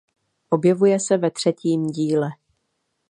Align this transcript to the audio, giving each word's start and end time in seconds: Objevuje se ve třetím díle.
Objevuje 0.49 0.99
se 0.99 1.17
ve 1.17 1.31
třetím 1.31 1.87
díle. 1.87 2.29